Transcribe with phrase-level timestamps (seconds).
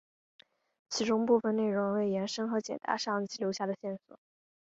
[0.89, 4.17] 其中部分内容为延伸和解答上集留下的线索。